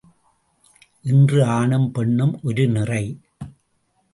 இன்று 1.01 1.45
ஆணும் 1.45 1.91
பெண்ணும் 1.91 2.39
ஒரு 2.43 2.67
நிறை. 2.67 3.03